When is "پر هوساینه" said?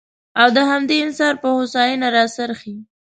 1.41-2.07